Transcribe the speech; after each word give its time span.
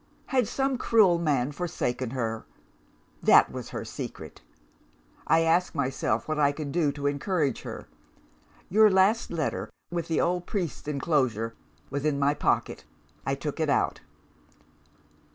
Had 0.33 0.47
some 0.47 0.79
cruel 0.79 1.19
man 1.19 1.51
forsaken 1.51 2.09
her? 2.09 2.43
That 3.21 3.51
was 3.51 3.69
her 3.69 3.85
secret. 3.85 4.41
I 5.27 5.41
asked 5.41 5.75
myself 5.75 6.27
what 6.27 6.39
I 6.39 6.51
could 6.51 6.71
do 6.71 6.91
to 6.93 7.05
encourage 7.05 7.61
her. 7.61 7.87
Your 8.67 8.89
last 8.89 9.29
letter, 9.29 9.69
with 9.91 10.09
our 10.09 10.19
old 10.21 10.47
priest's 10.47 10.87
enclosure, 10.87 11.53
was 11.91 12.03
in 12.03 12.17
my 12.17 12.33
pocket. 12.33 12.83
I 13.27 13.35
took 13.35 13.59
it 13.59 13.69
out. 13.69 14.01